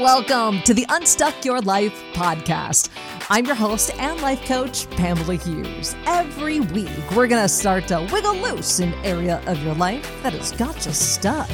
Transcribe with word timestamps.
Welcome 0.00 0.62
to 0.62 0.72
the 0.72 0.86
Unstuck 0.88 1.44
Your 1.44 1.60
Life 1.60 1.92
podcast. 2.14 2.88
I'm 3.28 3.44
your 3.44 3.54
host 3.54 3.94
and 3.98 4.18
life 4.22 4.42
coach, 4.46 4.88
Pamela 4.92 5.34
Hughes. 5.34 5.94
Every 6.06 6.60
week, 6.60 6.88
we're 7.14 7.26
going 7.26 7.42
to 7.42 7.48
start 7.50 7.86
to 7.88 8.08
wiggle 8.10 8.34
loose 8.36 8.78
an 8.78 8.94
area 9.04 9.42
of 9.46 9.62
your 9.62 9.74
life 9.74 10.10
that 10.22 10.32
has 10.32 10.52
got 10.52 10.86
you 10.86 10.92
stuck. 10.92 11.50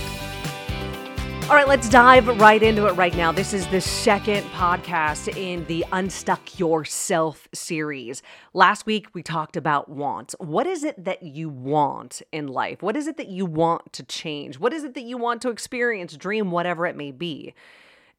All 1.50 1.56
right, 1.56 1.66
let's 1.66 1.88
dive 1.88 2.28
right 2.38 2.62
into 2.62 2.86
it 2.86 2.92
right 2.92 3.16
now. 3.16 3.32
This 3.32 3.52
is 3.52 3.66
the 3.66 3.80
second 3.80 4.44
podcast 4.52 5.36
in 5.36 5.64
the 5.66 5.84
Unstuck 5.90 6.56
Yourself 6.56 7.48
series. 7.52 8.22
Last 8.54 8.86
week, 8.86 9.08
we 9.12 9.24
talked 9.24 9.56
about 9.56 9.88
wants. 9.88 10.36
What 10.38 10.68
is 10.68 10.84
it 10.84 11.04
that 11.04 11.24
you 11.24 11.48
want 11.48 12.22
in 12.30 12.46
life? 12.46 12.80
What 12.80 12.96
is 12.96 13.08
it 13.08 13.16
that 13.16 13.28
you 13.28 13.44
want 13.44 13.92
to 13.94 14.04
change? 14.04 14.60
What 14.60 14.72
is 14.72 14.84
it 14.84 14.94
that 14.94 15.02
you 15.02 15.18
want 15.18 15.42
to 15.42 15.50
experience, 15.50 16.16
dream, 16.16 16.52
whatever 16.52 16.86
it 16.86 16.94
may 16.94 17.10
be? 17.10 17.52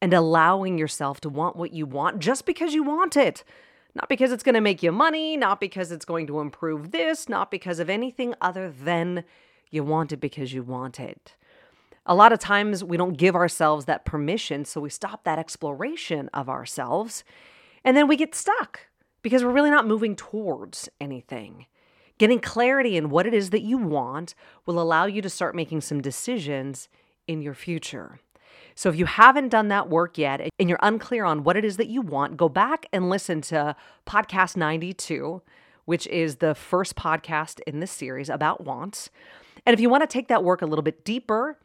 And 0.00 0.14
allowing 0.14 0.78
yourself 0.78 1.20
to 1.22 1.28
want 1.28 1.56
what 1.56 1.72
you 1.72 1.84
want 1.84 2.20
just 2.20 2.46
because 2.46 2.72
you 2.74 2.82
want 2.82 3.16
it. 3.16 3.42
Not 3.94 4.08
because 4.08 4.30
it's 4.30 4.44
going 4.44 4.54
to 4.54 4.60
make 4.60 4.82
you 4.82 4.92
money, 4.92 5.36
not 5.36 5.60
because 5.60 5.90
it's 5.90 6.04
going 6.04 6.26
to 6.28 6.40
improve 6.40 6.92
this, 6.92 7.28
not 7.28 7.50
because 7.50 7.80
of 7.80 7.90
anything 7.90 8.34
other 8.40 8.70
than 8.70 9.24
you 9.70 9.82
want 9.82 10.12
it 10.12 10.18
because 10.18 10.52
you 10.52 10.62
want 10.62 11.00
it. 11.00 11.34
A 12.06 12.14
lot 12.14 12.32
of 12.32 12.38
times 12.38 12.82
we 12.84 12.96
don't 12.96 13.18
give 13.18 13.34
ourselves 13.34 13.84
that 13.84 14.04
permission, 14.04 14.64
so 14.64 14.80
we 14.80 14.88
stop 14.88 15.24
that 15.24 15.38
exploration 15.38 16.30
of 16.32 16.48
ourselves, 16.48 17.22
and 17.84 17.96
then 17.96 18.08
we 18.08 18.16
get 18.16 18.34
stuck 18.34 18.80
because 19.20 19.44
we're 19.44 19.52
really 19.52 19.70
not 19.70 19.86
moving 19.86 20.16
towards 20.16 20.88
anything. 21.00 21.66
Getting 22.18 22.40
clarity 22.40 22.96
in 22.96 23.10
what 23.10 23.26
it 23.26 23.34
is 23.34 23.50
that 23.50 23.62
you 23.62 23.78
want 23.78 24.34
will 24.64 24.80
allow 24.80 25.06
you 25.06 25.20
to 25.22 25.30
start 25.30 25.54
making 25.54 25.82
some 25.82 26.00
decisions 26.00 26.88
in 27.26 27.42
your 27.42 27.54
future. 27.54 28.20
So 28.78 28.88
if 28.88 28.94
you 28.94 29.06
haven't 29.06 29.48
done 29.48 29.66
that 29.68 29.88
work 29.88 30.18
yet 30.18 30.40
and 30.56 30.68
you're 30.68 30.78
unclear 30.80 31.24
on 31.24 31.42
what 31.42 31.56
it 31.56 31.64
is 31.64 31.78
that 31.78 31.88
you 31.88 32.00
want, 32.00 32.36
go 32.36 32.48
back 32.48 32.86
and 32.92 33.10
listen 33.10 33.40
to 33.40 33.74
podcast 34.06 34.56
92, 34.56 35.42
which 35.84 36.06
is 36.06 36.36
the 36.36 36.54
first 36.54 36.94
podcast 36.94 37.58
in 37.66 37.80
this 37.80 37.90
series 37.90 38.28
about 38.28 38.62
wants. 38.62 39.10
And 39.66 39.74
if 39.74 39.80
you 39.80 39.90
want 39.90 40.02
to 40.02 40.06
take 40.06 40.28
that 40.28 40.44
work 40.44 40.62
a 40.62 40.66
little 40.66 40.84
bit 40.84 41.04
deeper, 41.04 41.58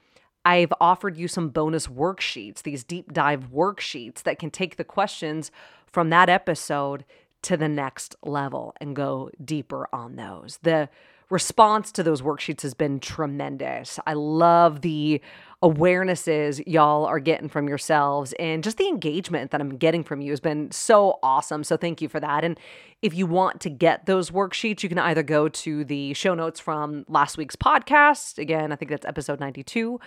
I've 0.43 0.73
offered 0.81 1.15
you 1.15 1.27
some 1.27 1.49
bonus 1.49 1.85
worksheets, 1.85 2.63
these 2.63 2.83
deep 2.83 3.13
dive 3.13 3.51
worksheets 3.51 4.23
that 4.23 4.39
can 4.39 4.49
take 4.49 4.77
the 4.77 4.83
questions 4.83 5.51
from 5.85 6.09
that 6.09 6.29
episode 6.29 7.05
to 7.43 7.55
the 7.55 7.69
next 7.69 8.15
level 8.23 8.73
and 8.81 8.95
go 8.95 9.29
deeper 9.45 9.87
on 9.93 10.15
those. 10.15 10.57
The 10.63 10.89
response 11.29 11.91
to 11.91 12.03
those 12.03 12.21
worksheets 12.21 12.61
has 12.61 12.73
been 12.73 12.99
tremendous. 12.99 13.99
I 14.05 14.13
love 14.13 14.81
the 14.81 15.21
awarenesses 15.63 16.61
y'all 16.67 17.05
are 17.05 17.21
getting 17.21 17.47
from 17.47 17.69
yourselves 17.69 18.33
and 18.33 18.61
just 18.63 18.77
the 18.77 18.89
engagement 18.89 19.51
that 19.51 19.61
I'm 19.61 19.77
getting 19.77 20.03
from 20.03 20.19
you 20.19 20.31
has 20.31 20.41
been 20.41 20.69
so 20.71 21.19
awesome. 21.23 21.63
So 21.63 21.77
thank 21.77 22.01
you 22.01 22.09
for 22.09 22.19
that. 22.19 22.43
And 22.43 22.59
if 23.01 23.15
you 23.15 23.25
want 23.25 23.61
to 23.61 23.69
get 23.69 24.05
those 24.05 24.29
worksheets, 24.29 24.83
you 24.83 24.89
can 24.89 24.99
either 24.99 25.23
go 25.23 25.47
to 25.47 25.85
the 25.85 26.13
show 26.13 26.35
notes 26.35 26.59
from 26.59 27.05
last 27.07 27.37
week's 27.37 27.55
podcast. 27.55 28.37
Again, 28.37 28.73
I 28.73 28.75
think 28.75 28.91
that's 28.91 29.05
episode 29.05 29.39
92, 29.39 30.01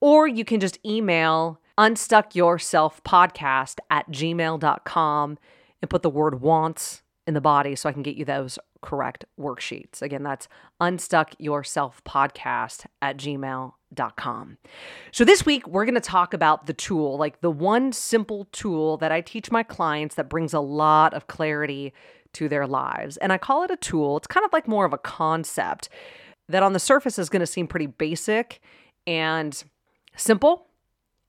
or 0.00 0.26
you 0.26 0.42
can 0.44 0.58
just 0.58 0.78
email 0.86 1.60
unstuckyourselfpodcast 1.78 3.78
at 3.90 4.10
gmail.com 4.10 5.38
and 5.82 5.90
put 5.90 6.02
the 6.02 6.10
word 6.10 6.40
wants 6.40 7.02
in 7.26 7.34
the 7.34 7.42
body 7.42 7.74
so 7.74 7.90
I 7.90 7.92
can 7.92 8.02
get 8.02 8.16
you 8.16 8.24
those 8.24 8.58
correct 8.80 9.26
worksheets. 9.38 10.00
Again, 10.00 10.22
that's 10.22 10.48
unstuckyourselfpodcast 10.80 12.86
at 13.02 13.18
gmail.com. 13.18 13.72
So 15.12 15.24
this 15.24 15.46
week, 15.46 15.66
we're 15.66 15.84
going 15.84 15.94
to 15.94 16.00
talk 16.00 16.34
about 16.34 16.66
the 16.66 16.72
tool, 16.72 17.16
like 17.16 17.40
the 17.40 17.50
one 17.50 17.92
simple 17.92 18.46
tool 18.52 18.96
that 18.98 19.12
I 19.12 19.20
teach 19.20 19.50
my 19.50 19.62
clients 19.62 20.14
that 20.16 20.28
brings 20.28 20.52
a 20.52 20.60
lot 20.60 21.14
of 21.14 21.26
clarity 21.26 21.92
to 22.34 22.48
their 22.48 22.66
lives. 22.66 23.16
And 23.18 23.32
I 23.32 23.38
call 23.38 23.62
it 23.62 23.70
a 23.70 23.76
tool. 23.76 24.16
It's 24.16 24.26
kind 24.26 24.44
of 24.44 24.52
like 24.52 24.68
more 24.68 24.84
of 24.84 24.92
a 24.92 24.98
concept 24.98 25.88
that 26.48 26.62
on 26.62 26.72
the 26.72 26.78
surface 26.78 27.18
is 27.18 27.28
going 27.28 27.40
to 27.40 27.46
seem 27.46 27.66
pretty 27.66 27.86
basic 27.86 28.60
and 29.06 29.62
simple, 30.16 30.66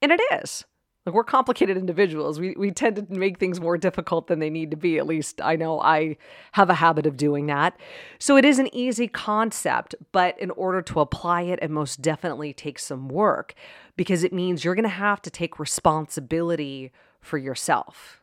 and 0.02 0.12
it 0.12 0.22
is. 0.34 0.66
Like 1.06 1.14
we're 1.14 1.24
complicated 1.24 1.78
individuals. 1.78 2.40
We 2.40 2.56
we 2.58 2.72
tend 2.72 2.96
to 2.96 3.06
make 3.10 3.38
things 3.38 3.62
more 3.62 3.78
difficult 3.78 4.28
than 4.28 4.40
they 4.40 4.50
need 4.50 4.72
to 4.72 4.78
be. 4.78 4.98
At 4.98 5.06
least 5.06 5.40
I 5.40 5.56
know 5.56 5.80
I 5.80 6.18
have 6.54 6.70
a 6.70 6.74
habit 6.74 7.06
of 7.06 7.16
doing 7.16 7.46
that. 7.46 7.78
So 8.18 8.38
it 8.38 8.46
is 8.46 8.58
an 8.58 8.74
easy 8.74 9.08
concept, 9.08 9.94
but 10.12 10.40
in 10.40 10.50
order 10.52 10.82
to 10.82 11.00
apply 11.02 11.44
it, 11.44 11.60
it 11.62 11.70
most 11.70 12.02
definitely 12.02 12.54
takes 12.54 12.84
some 12.84 13.08
work 13.08 13.54
because 13.96 14.24
it 14.24 14.34
means 14.34 14.64
you're 14.66 14.76
going 14.76 14.84
to 14.84 14.90
have 14.90 15.22
to 15.24 15.30
take 15.30 15.60
responsibility 15.60 16.92
for 17.22 17.38
yourself. 17.38 18.22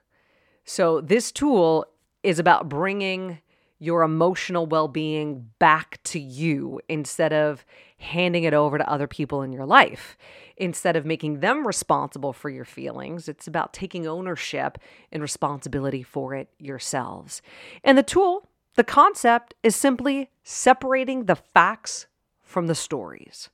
So 0.64 1.00
this 1.00 1.30
tool 1.30 1.86
is 2.22 2.38
about 2.38 2.68
bringing 2.68 3.38
your 3.82 4.04
emotional 4.04 4.64
well-being 4.64 5.50
back 5.58 5.98
to 6.04 6.20
you 6.20 6.80
instead 6.88 7.32
of 7.32 7.64
handing 7.98 8.44
it 8.44 8.54
over 8.54 8.78
to 8.78 8.88
other 8.88 9.08
people 9.08 9.42
in 9.42 9.50
your 9.50 9.66
life 9.66 10.16
instead 10.56 10.94
of 10.94 11.04
making 11.04 11.40
them 11.40 11.66
responsible 11.66 12.32
for 12.32 12.48
your 12.48 12.64
feelings. 12.64 13.28
It's 13.28 13.48
about 13.48 13.72
taking 13.72 14.06
ownership 14.06 14.78
and 15.10 15.20
responsibility 15.20 16.04
for 16.04 16.32
it 16.32 16.48
yourselves. 16.60 17.42
And 17.82 17.98
the 17.98 18.04
tool, 18.04 18.48
the 18.76 18.84
concept, 18.84 19.52
is 19.64 19.74
simply 19.74 20.30
separating 20.44 21.24
the 21.24 21.34
facts 21.34 22.06
from 22.40 22.68
the 22.68 22.76
stories. 22.76 23.50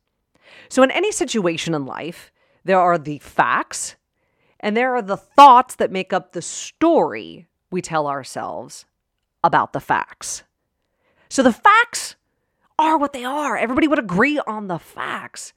So, 0.69 0.83
in 0.83 0.91
any 0.91 1.11
situation 1.11 1.73
in 1.73 1.87
life, 1.87 2.31
there 2.67 2.79
are 2.81 2.99
the 2.99 3.19
facts 3.21 3.97
and 4.61 4.77
there 4.77 4.95
are 4.95 5.01
the 5.01 5.17
thoughts 5.17 5.75
that 5.77 5.91
make 5.91 6.13
up 6.13 6.33
the 6.33 6.43
story 6.43 7.49
we 7.71 7.81
tell 7.81 8.07
ourselves 8.07 8.85
about 9.43 9.73
the 9.73 9.81
facts. 9.81 10.43
So, 11.29 11.43
the 11.43 11.53
facts 11.53 12.17
are 12.79 12.97
what 12.97 13.13
they 13.13 13.25
are. 13.25 13.57
Everybody 13.57 13.89
would 13.89 13.99
agree 13.99 14.39
on 14.47 14.69
the 14.69 14.79
facts 14.79 15.53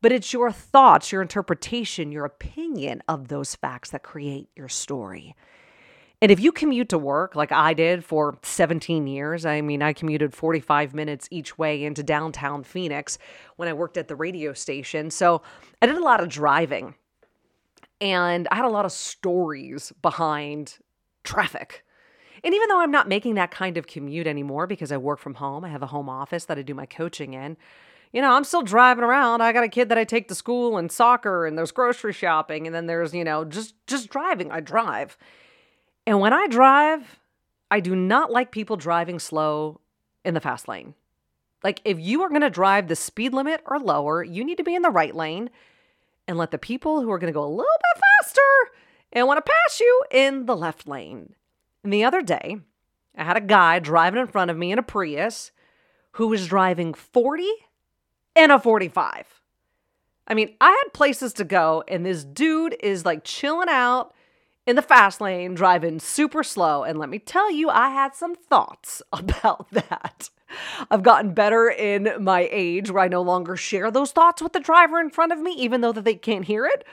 but 0.00 0.12
it's 0.12 0.32
your 0.32 0.50
thoughts, 0.50 1.10
your 1.10 1.22
interpretation, 1.22 2.12
your 2.12 2.24
opinion 2.24 3.02
of 3.08 3.28
those 3.28 3.54
facts 3.54 3.90
that 3.90 4.02
create 4.02 4.48
your 4.54 4.68
story. 4.68 5.34
And 6.20 6.32
if 6.32 6.40
you 6.40 6.50
commute 6.50 6.88
to 6.88 6.98
work 6.98 7.36
like 7.36 7.52
I 7.52 7.74
did 7.74 8.04
for 8.04 8.38
17 8.42 9.06
years, 9.06 9.46
I 9.46 9.60
mean, 9.60 9.82
I 9.82 9.92
commuted 9.92 10.34
45 10.34 10.92
minutes 10.92 11.28
each 11.30 11.58
way 11.58 11.84
into 11.84 12.02
downtown 12.02 12.64
Phoenix 12.64 13.18
when 13.56 13.68
I 13.68 13.72
worked 13.72 13.96
at 13.96 14.08
the 14.08 14.16
radio 14.16 14.52
station. 14.52 15.10
So 15.10 15.42
I 15.80 15.86
did 15.86 15.96
a 15.96 16.02
lot 16.02 16.20
of 16.20 16.28
driving 16.28 16.94
and 18.00 18.48
I 18.50 18.56
had 18.56 18.64
a 18.64 18.70
lot 18.70 18.84
of 18.84 18.92
stories 18.92 19.92
behind 20.02 20.78
traffic. 21.22 21.84
And 22.44 22.54
even 22.54 22.68
though 22.68 22.80
I'm 22.80 22.90
not 22.90 23.08
making 23.08 23.34
that 23.34 23.50
kind 23.50 23.76
of 23.76 23.86
commute 23.86 24.26
anymore 24.26 24.66
because 24.66 24.92
I 24.92 24.96
work 24.96 25.18
from 25.18 25.34
home, 25.34 25.64
I 25.64 25.68
have 25.68 25.82
a 25.82 25.86
home 25.86 26.08
office 26.08 26.44
that 26.46 26.58
I 26.58 26.62
do 26.62 26.74
my 26.74 26.86
coaching 26.86 27.34
in 27.34 27.56
you 28.12 28.22
know, 28.22 28.32
I'm 28.32 28.44
still 28.44 28.62
driving 28.62 29.04
around. 29.04 29.42
I 29.42 29.52
got 29.52 29.64
a 29.64 29.68
kid 29.68 29.88
that 29.90 29.98
I 29.98 30.04
take 30.04 30.28
to 30.28 30.34
school 30.34 30.78
and 30.78 30.90
soccer 30.90 31.46
and 31.46 31.58
there's 31.58 31.72
grocery 31.72 32.12
shopping 32.12 32.66
and 32.66 32.74
then 32.74 32.86
there's, 32.86 33.12
you 33.14 33.24
know, 33.24 33.44
just 33.44 33.74
just 33.86 34.08
driving. 34.08 34.50
I 34.50 34.60
drive. 34.60 35.18
And 36.06 36.20
when 36.20 36.32
I 36.32 36.46
drive, 36.46 37.20
I 37.70 37.80
do 37.80 37.94
not 37.94 38.30
like 38.30 38.50
people 38.50 38.76
driving 38.76 39.18
slow 39.18 39.80
in 40.24 40.34
the 40.34 40.40
fast 40.40 40.68
lane. 40.68 40.94
Like 41.62 41.80
if 41.84 41.98
you 41.98 42.22
are 42.22 42.28
going 42.28 42.40
to 42.40 42.50
drive 42.50 42.88
the 42.88 42.96
speed 42.96 43.34
limit 43.34 43.60
or 43.66 43.78
lower, 43.78 44.22
you 44.22 44.44
need 44.44 44.56
to 44.56 44.64
be 44.64 44.74
in 44.74 44.82
the 44.82 44.90
right 44.90 45.14
lane 45.14 45.50
and 46.26 46.38
let 46.38 46.50
the 46.50 46.58
people 46.58 47.02
who 47.02 47.10
are 47.10 47.18
going 47.18 47.32
to 47.32 47.38
go 47.38 47.44
a 47.44 47.46
little 47.46 47.64
bit 47.64 48.02
faster 48.22 48.40
and 49.12 49.26
want 49.26 49.44
to 49.44 49.50
pass 49.50 49.80
you 49.80 50.02
in 50.10 50.46
the 50.46 50.56
left 50.56 50.86
lane. 50.86 51.34
And 51.82 51.92
the 51.92 52.04
other 52.04 52.22
day, 52.22 52.58
I 53.16 53.24
had 53.24 53.36
a 53.36 53.40
guy 53.40 53.78
driving 53.78 54.20
in 54.20 54.26
front 54.26 54.50
of 54.50 54.56
me 54.56 54.72
in 54.72 54.78
a 54.78 54.82
Prius 54.82 55.50
who 56.12 56.28
was 56.28 56.46
driving 56.46 56.94
40 56.94 57.48
and 58.36 58.52
a 58.52 58.58
45. 58.58 59.38
I 60.26 60.34
mean, 60.34 60.54
I 60.60 60.70
had 60.70 60.92
places 60.92 61.32
to 61.34 61.44
go, 61.44 61.82
and 61.88 62.04
this 62.04 62.24
dude 62.24 62.76
is 62.80 63.04
like 63.04 63.24
chilling 63.24 63.68
out 63.70 64.12
in 64.66 64.76
the 64.76 64.82
fast 64.82 65.20
lane, 65.20 65.54
driving 65.54 65.98
super 65.98 66.42
slow. 66.42 66.84
And 66.84 66.98
let 66.98 67.08
me 67.08 67.18
tell 67.18 67.50
you, 67.50 67.70
I 67.70 67.88
had 67.88 68.14
some 68.14 68.34
thoughts 68.34 69.00
about 69.12 69.70
that. 69.70 70.28
I've 70.90 71.02
gotten 71.02 71.32
better 71.32 71.68
in 71.68 72.12
my 72.20 72.48
age 72.50 72.90
where 72.90 73.04
I 73.04 73.08
no 73.08 73.22
longer 73.22 73.56
share 73.56 73.90
those 73.90 74.12
thoughts 74.12 74.42
with 74.42 74.52
the 74.52 74.60
driver 74.60 75.00
in 75.00 75.10
front 75.10 75.32
of 75.32 75.40
me, 75.40 75.52
even 75.52 75.80
though 75.80 75.92
that 75.92 76.04
they 76.04 76.14
can't 76.14 76.44
hear 76.44 76.66
it. 76.66 76.86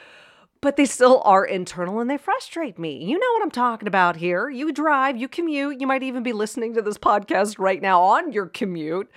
But 0.65 0.77
they 0.77 0.85
still 0.85 1.21
are 1.25 1.45
internal 1.45 1.99
and 1.99 2.09
they 2.09 2.17
frustrate 2.17 2.79
me. 2.79 2.97
You 3.05 3.19
know 3.19 3.31
what 3.33 3.43
I'm 3.43 3.51
talking 3.51 3.87
about 3.87 4.15
here. 4.15 4.49
You 4.49 4.71
drive, 4.71 5.15
you 5.15 5.27
commute, 5.27 5.79
you 5.79 5.85
might 5.85 6.01
even 6.01 6.23
be 6.23 6.33
listening 6.33 6.73
to 6.73 6.81
this 6.81 6.97
podcast 6.97 7.59
right 7.59 7.79
now 7.79 8.01
on 8.01 8.31
your 8.31 8.47
commute. 8.47 9.07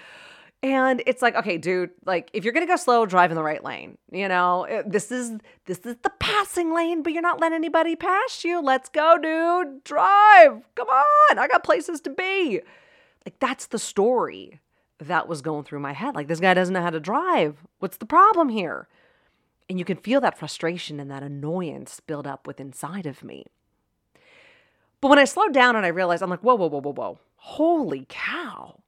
And 0.63 1.03
it's 1.07 1.23
like, 1.23 1.35
okay, 1.37 1.57
dude, 1.57 1.89
like 2.05 2.29
if 2.35 2.45
you're 2.45 2.53
gonna 2.53 2.67
go 2.67 2.77
slow, 2.77 3.07
drive 3.07 3.31
in 3.31 3.35
the 3.35 3.43
right 3.43 3.65
lane. 3.65 3.97
You 4.13 4.29
know, 4.29 4.65
eh, 4.65 4.83
this 4.85 5.11
is 5.11 5.39
this 5.65 5.79
is 5.87 5.97
the 6.03 6.13
passing 6.19 6.75
lane, 6.75 7.03
but 7.03 7.15
you're 7.15 7.23
not 7.23 7.41
letting 7.41 7.57
anybody 7.57 7.97
pass 7.97 8.45
you. 8.45 8.61
Let's 8.61 8.91
go, 8.91 9.17
dude. 9.17 9.85
Drive. 9.85 10.61
Come 10.75 10.89
on. 10.89 11.39
I 11.39 11.49
got 11.49 11.65
places 11.65 12.03
to 12.03 12.11
be. 12.11 12.61
Like 13.25 13.39
that's 13.39 13.69
the 13.69 13.79
story 13.79 14.61
that 14.99 15.29
was 15.29 15.41
going 15.41 15.65
through 15.65 15.81
my 15.81 15.95
head. 15.95 16.15
Like 16.15 16.29
this 16.29 16.41
guy 16.41 16.53
doesn't 16.53 16.75
know 16.75 16.83
how 16.83 16.91
to 16.91 17.01
drive. 17.01 17.65
What's 17.79 17.97
the 17.97 18.05
problem 18.05 18.51
here? 18.51 18.87
And 19.69 19.79
you 19.79 19.85
can 19.85 19.97
feel 19.97 20.21
that 20.23 20.39
frustration 20.39 20.99
and 20.99 21.11
that 21.11 21.23
annoyance 21.23 22.01
build 22.01 22.27
up 22.27 22.47
with 22.47 22.61
inside 22.61 23.07
of 23.07 23.23
me. 23.23 23.45
But 25.01 25.09
when 25.09 25.19
I 25.19 25.25
slowed 25.25 25.53
down 25.53 25.77
and 25.77 25.85
I 25.85 25.91
realized, 25.91 26.23
I'm 26.23 26.31
like, 26.31 26.41
whoa, 26.41 26.55
whoa, 26.55 26.69
whoa, 26.69 26.81
whoa, 26.81 26.93
whoa. 26.93 27.19
Holy 27.37 28.07
cow. 28.09 28.81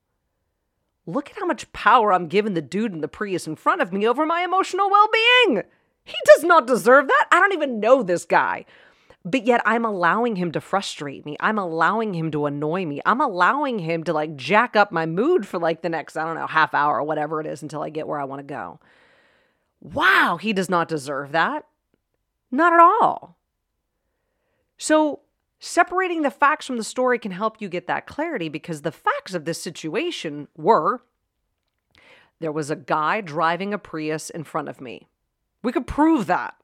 Look 1.06 1.30
at 1.30 1.38
how 1.38 1.46
much 1.46 1.72
power 1.72 2.12
I'm 2.12 2.28
giving 2.28 2.54
the 2.54 2.62
dude 2.62 2.92
in 2.92 3.00
the 3.00 3.08
Prius 3.08 3.46
in 3.46 3.56
front 3.56 3.82
of 3.82 3.92
me 3.92 4.06
over 4.06 4.26
my 4.26 4.42
emotional 4.42 4.90
well 4.90 5.08
being. 5.12 5.62
He 6.04 6.16
does 6.24 6.44
not 6.44 6.66
deserve 6.66 7.08
that. 7.08 7.28
I 7.30 7.38
don't 7.38 7.52
even 7.52 7.80
know 7.80 8.02
this 8.02 8.24
guy. 8.24 8.64
But 9.24 9.46
yet 9.46 9.60
I'm 9.66 9.84
allowing 9.84 10.36
him 10.36 10.50
to 10.52 10.62
frustrate 10.62 11.26
me. 11.26 11.36
I'm 11.40 11.58
allowing 11.58 12.14
him 12.14 12.30
to 12.30 12.46
annoy 12.46 12.86
me. 12.86 13.02
I'm 13.04 13.20
allowing 13.20 13.78
him 13.78 14.02
to 14.04 14.14
like 14.14 14.34
jack 14.34 14.76
up 14.76 14.92
my 14.92 15.04
mood 15.04 15.46
for 15.46 15.58
like 15.58 15.82
the 15.82 15.90
next, 15.90 16.16
I 16.16 16.24
don't 16.24 16.36
know, 16.36 16.46
half 16.46 16.72
hour 16.72 16.98
or 16.98 17.02
whatever 17.02 17.40
it 17.40 17.46
is 17.46 17.62
until 17.62 17.82
I 17.82 17.90
get 17.90 18.08
where 18.08 18.18
I 18.18 18.24
want 18.24 18.40
to 18.40 18.44
go. 18.44 18.80
Wow, 19.80 20.38
he 20.40 20.52
does 20.52 20.68
not 20.68 20.88
deserve 20.88 21.32
that. 21.32 21.66
Not 22.50 22.72
at 22.72 22.80
all. 22.80 23.36
So, 24.76 25.20
separating 25.58 26.22
the 26.22 26.30
facts 26.30 26.66
from 26.66 26.76
the 26.76 26.84
story 26.84 27.18
can 27.18 27.32
help 27.32 27.60
you 27.60 27.68
get 27.68 27.86
that 27.86 28.06
clarity 28.06 28.48
because 28.48 28.82
the 28.82 28.92
facts 28.92 29.34
of 29.34 29.44
this 29.44 29.62
situation 29.62 30.48
were 30.56 31.02
there 32.40 32.52
was 32.52 32.70
a 32.70 32.76
guy 32.76 33.20
driving 33.20 33.72
a 33.74 33.78
Prius 33.78 34.30
in 34.30 34.44
front 34.44 34.68
of 34.68 34.80
me. 34.80 35.08
We 35.62 35.72
could 35.72 35.86
prove 35.86 36.26
that. 36.26 36.54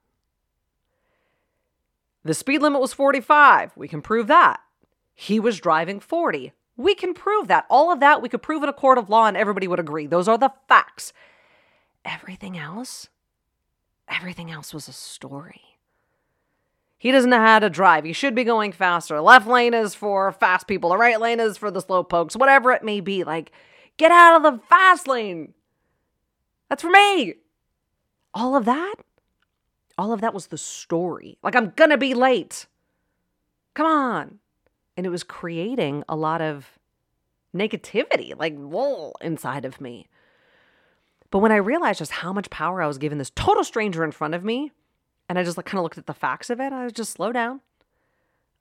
The 2.24 2.34
speed 2.34 2.62
limit 2.62 2.80
was 2.80 2.94
45. 2.94 3.76
We 3.76 3.86
can 3.86 4.02
prove 4.02 4.26
that. 4.26 4.60
He 5.14 5.38
was 5.38 5.60
driving 5.60 6.00
40. 6.00 6.52
We 6.76 6.94
can 6.94 7.14
prove 7.14 7.48
that. 7.48 7.66
All 7.70 7.92
of 7.92 8.00
that 8.00 8.20
we 8.20 8.28
could 8.28 8.42
prove 8.42 8.62
in 8.62 8.68
a 8.68 8.72
court 8.72 8.98
of 8.98 9.08
law 9.08 9.26
and 9.26 9.36
everybody 9.36 9.68
would 9.68 9.78
agree. 9.78 10.06
Those 10.06 10.28
are 10.28 10.38
the 10.38 10.52
facts. 10.68 11.12
Everything 12.06 12.56
else, 12.56 13.08
everything 14.08 14.50
else 14.50 14.72
was 14.72 14.86
a 14.86 14.92
story. 14.92 15.60
He 16.98 17.10
doesn't 17.10 17.30
know 17.30 17.40
how 17.40 17.58
to 17.58 17.68
drive. 17.68 18.04
He 18.04 18.12
should 18.12 18.34
be 18.34 18.44
going 18.44 18.72
faster. 18.72 19.20
Left 19.20 19.46
lane 19.46 19.74
is 19.74 19.94
for 19.94 20.30
fast 20.32 20.66
people. 20.68 20.90
The 20.90 20.96
right 20.96 21.20
lane 21.20 21.40
is 21.40 21.56
for 21.56 21.70
the 21.70 21.80
slow 21.80 22.04
pokes, 22.04 22.36
whatever 22.36 22.72
it 22.72 22.84
may 22.84 23.00
be. 23.00 23.24
Like, 23.24 23.50
get 23.96 24.12
out 24.12 24.36
of 24.36 24.42
the 24.42 24.62
fast 24.68 25.08
lane. 25.08 25.52
That's 26.68 26.82
for 26.82 26.90
me. 26.90 27.34
All 28.32 28.56
of 28.56 28.64
that, 28.66 28.94
all 29.98 30.12
of 30.12 30.20
that 30.20 30.34
was 30.34 30.46
the 30.46 30.58
story. 30.58 31.38
Like, 31.42 31.56
I'm 31.56 31.72
going 31.76 31.90
to 31.90 31.98
be 31.98 32.14
late. 32.14 32.66
Come 33.74 33.86
on. 33.86 34.38
And 34.96 35.04
it 35.04 35.10
was 35.10 35.22
creating 35.24 36.04
a 36.08 36.16
lot 36.16 36.40
of 36.40 36.78
negativity, 37.54 38.38
like, 38.38 38.56
whoa, 38.56 39.12
inside 39.20 39.64
of 39.64 39.80
me. 39.80 40.06
But 41.36 41.42
when 41.42 41.52
I 41.52 41.56
realized 41.56 41.98
just 41.98 42.12
how 42.12 42.32
much 42.32 42.48
power 42.48 42.80
I 42.80 42.86
was 42.86 42.96
giving 42.96 43.18
this 43.18 43.28
total 43.28 43.62
stranger 43.62 44.02
in 44.02 44.10
front 44.10 44.32
of 44.32 44.42
me, 44.42 44.72
and 45.28 45.38
I 45.38 45.44
just 45.44 45.58
kind 45.58 45.76
of 45.76 45.82
looked 45.82 45.98
at 45.98 46.06
the 46.06 46.14
facts 46.14 46.48
of 46.48 46.60
it. 46.60 46.72
I 46.72 46.84
was 46.84 46.94
just 46.94 47.12
slow 47.12 47.30
down. 47.30 47.60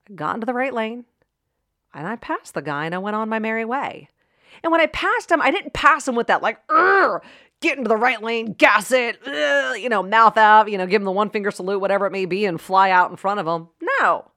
I 0.10 0.14
got 0.14 0.36
into 0.36 0.46
the 0.46 0.54
right 0.54 0.74
lane 0.74 1.06
and 1.94 2.06
I 2.06 2.18
passed 2.18 2.54
the 2.54 2.62
guy 2.62 2.86
and 2.86 2.94
I 2.94 2.98
went 2.98 3.16
on 3.16 3.30
my 3.30 3.40
merry 3.40 3.64
way. 3.64 4.10
And 4.62 4.74
when 4.74 4.82
I 4.82 4.88
passed 4.88 5.32
him, 5.32 5.42
I 5.42 5.52
didn't 5.52 5.72
pass 5.72 6.06
him 6.06 6.16
with 6.16 6.28
that 6.28 6.42
like, 6.42 6.60
get 7.62 7.78
into 7.78 7.88
the 7.88 7.96
right 7.96 8.22
lane, 8.22 8.52
gas 8.52 8.92
it, 8.92 9.20
you 9.82 9.88
know, 9.88 10.04
mouth 10.04 10.36
out, 10.36 10.70
you 10.70 10.78
know, 10.78 10.86
give 10.86 11.02
him 11.02 11.06
the 11.06 11.14
one 11.14 11.30
finger 11.30 11.52
salute, 11.52 11.80
whatever 11.80 12.06
it 12.06 12.12
may 12.12 12.26
be, 12.26 12.44
and 12.44 12.60
fly 12.60 12.92
out 12.92 13.10
in 13.10 13.16
front 13.16 13.40
of 13.40 13.48
him. 13.48 13.70
No, 14.02 14.32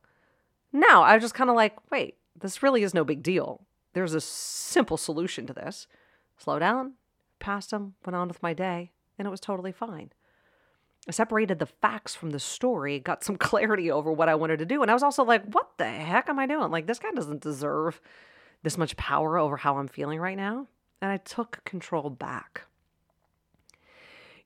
no, 0.73 1.03
I 1.03 1.15
was 1.15 1.25
just 1.25 1.35
kind 1.35 1.51
of 1.51 1.57
like, 1.57 1.75
wait, 1.91 2.19
this 2.41 2.63
really 2.63 2.85
is 2.85 2.95
no 2.95 3.03
big 3.03 3.25
deal. 3.25 3.67
There's 3.95 4.15
a 4.15 4.21
simple 4.21 4.97
solution 4.97 5.45
to 5.49 5.53
this. 5.53 5.89
Slow 6.37 6.61
down, 6.61 6.93
passed 7.39 7.73
him, 7.73 7.95
went 8.05 8.17
on 8.17 8.29
with 8.29 8.43
my 8.43 8.53
day, 8.53 8.93
and 9.19 9.27
it 9.27 9.31
was 9.31 9.41
totally 9.41 9.73
fine. 9.73 10.13
I 11.07 11.13
separated 11.13 11.59
the 11.59 11.67
facts 11.67 12.15
from 12.15 12.31
the 12.31 12.41
story, 12.41 12.99
got 13.01 13.25
some 13.25 13.37
clarity 13.39 13.91
over 13.91 14.13
what 14.13 14.29
I 14.29 14.35
wanted 14.35 14.59
to 14.59 14.67
do. 14.67 14.83
And 14.83 14.91
I 14.91 14.95
was 14.95 15.03
also 15.03 15.25
like, 15.25 15.45
what 15.53 15.71
the 15.79 15.89
heck 15.89 16.29
am 16.29 16.39
I 16.39 16.47
doing? 16.47 16.71
Like, 16.71 16.87
this 16.87 16.99
guy 16.99 17.11
doesn't 17.13 17.41
deserve 17.41 18.01
this 18.63 18.77
much 18.77 18.97
power 18.97 19.39
over 19.39 19.57
how 19.57 19.79
I'm 19.79 19.89
feeling 19.89 20.19
right 20.19 20.37
now. 20.37 20.67
And 21.01 21.11
I 21.11 21.17
took 21.19 21.65
control 21.65 22.11
back. 22.11 22.63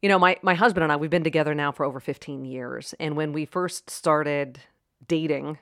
You 0.02 0.08
know, 0.08 0.18
my, 0.18 0.36
my 0.42 0.54
husband 0.54 0.82
and 0.82 0.92
I, 0.92 0.96
we've 0.96 1.10
been 1.10 1.24
together 1.24 1.54
now 1.54 1.72
for 1.72 1.84
over 1.84 2.00
15 2.00 2.44
years. 2.44 2.94
And 3.00 3.16
when 3.16 3.32
we 3.32 3.44
first 3.44 3.88
started 3.88 4.60
dating, 5.06 5.58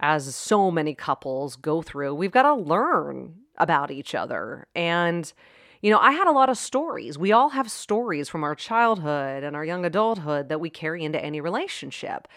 as 0.00 0.34
so 0.34 0.70
many 0.70 0.94
couples 0.94 1.56
go 1.56 1.82
through, 1.82 2.14
we've 2.14 2.32
got 2.32 2.42
to 2.42 2.54
learn 2.54 3.36
about 3.58 3.90
each 3.90 4.14
other. 4.14 4.66
And 4.74 5.32
you 5.80 5.90
know, 5.90 5.98
I 5.98 6.12
had 6.12 6.26
a 6.26 6.32
lot 6.32 6.48
of 6.50 6.58
stories. 6.58 7.18
We 7.18 7.32
all 7.32 7.50
have 7.50 7.70
stories 7.70 8.28
from 8.28 8.44
our 8.44 8.54
childhood 8.54 9.42
and 9.42 9.56
our 9.56 9.64
young 9.64 9.84
adulthood 9.84 10.48
that 10.48 10.60
we 10.60 10.68
carry 10.68 11.04
into 11.04 11.22
any 11.22 11.40
relationship. 11.40 12.28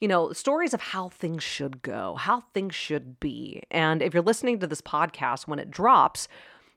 You 0.00 0.08
know, 0.08 0.32
stories 0.32 0.74
of 0.74 0.80
how 0.80 1.08
things 1.08 1.42
should 1.42 1.82
go, 1.82 2.14
how 2.14 2.44
things 2.52 2.74
should 2.74 3.18
be. 3.20 3.62
And 3.70 4.02
if 4.02 4.14
you're 4.14 4.22
listening 4.22 4.60
to 4.60 4.66
this 4.66 4.80
podcast 4.80 5.48
when 5.48 5.58
it 5.58 5.70
drops, 5.70 6.28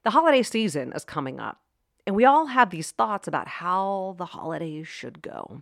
the 0.04 0.12
holiday 0.12 0.44
season 0.44 0.94
is 0.94 1.04
coming 1.04 1.40
up. 1.40 1.62
And 2.06 2.16
we 2.16 2.26
all 2.26 2.46
have 2.48 2.70
these 2.70 2.92
thoughts 2.92 3.28
about 3.28 3.48
how 3.48 4.16
the 4.18 4.26
holidays 4.26 4.88
should 4.88 5.22
go. 5.22 5.62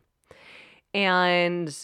And 0.94 1.76